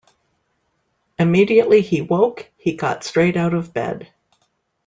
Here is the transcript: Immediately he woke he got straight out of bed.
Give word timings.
Immediately 1.19 1.81
he 1.83 2.01
woke 2.01 2.49
he 2.57 2.73
got 2.75 3.03
straight 3.03 3.37
out 3.37 3.53
of 3.53 3.71
bed. 3.71 4.11